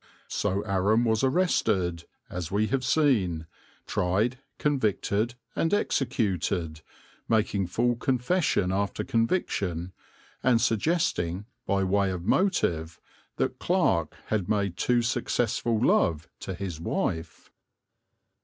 [0.29, 3.45] So Aram was arrested, as we have seen,
[3.85, 6.81] tried, convicted and executed,
[7.29, 9.93] making full confession after conviction,
[10.41, 12.99] and suggesting, by way of motive,
[13.35, 17.51] that Clarke had made too successful love to his wife.